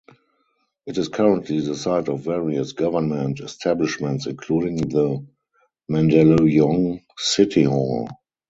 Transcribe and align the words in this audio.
It 0.87 0.97
is 0.97 1.09
currently 1.09 1.59
the 1.59 1.75
site 1.75 2.09
of 2.09 2.23
various 2.23 2.71
government 2.71 3.39
establishments 3.39 4.25
including 4.25 4.77
the 4.77 5.23
Mandaluyong 5.91 7.03
City 7.19 7.65
Hall. 7.65 8.07